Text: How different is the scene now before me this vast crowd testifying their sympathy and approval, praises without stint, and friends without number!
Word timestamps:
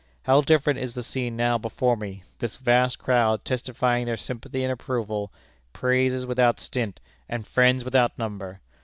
How 0.23 0.41
different 0.41 0.79
is 0.79 0.95
the 0.95 1.03
scene 1.03 1.35
now 1.35 1.59
before 1.59 1.95
me 1.95 2.23
this 2.39 2.57
vast 2.57 2.97
crowd 2.97 3.45
testifying 3.45 4.07
their 4.07 4.17
sympathy 4.17 4.63
and 4.63 4.73
approval, 4.73 5.31
praises 5.73 6.25
without 6.25 6.59
stint, 6.59 6.99
and 7.29 7.45
friends 7.45 7.85
without 7.85 8.17
number! 8.17 8.61